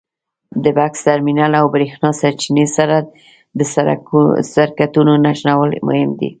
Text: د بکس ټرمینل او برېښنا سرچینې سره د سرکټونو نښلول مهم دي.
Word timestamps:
د 0.63 0.65
بکس 0.77 0.99
ټرمینل 1.07 1.53
او 1.61 1.65
برېښنا 1.75 2.09
سرچینې 2.21 2.65
سره 2.77 2.97
د 3.57 3.61
سرکټونو 4.53 5.13
نښلول 5.25 5.69
مهم 5.87 6.11
دي. 6.19 6.29